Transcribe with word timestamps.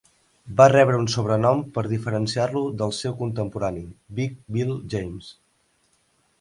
Va 0.61 0.65
rebre 0.71 1.01
un 1.01 1.09
sobrenom 1.15 1.61
per 1.75 1.83
diferenciar-lo 1.91 2.65
del 2.81 2.95
seu 3.01 3.15
contemporani, 3.21 3.87
"Big" 4.21 4.37
Bill 4.57 4.77
James. 4.95 5.33